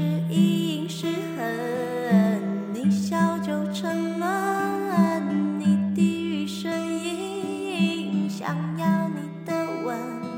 [0.00, 2.40] 是因是恨，
[2.72, 5.20] 你笑就成了
[5.58, 6.72] 你低语声
[7.04, 10.29] 音，想要你的吻。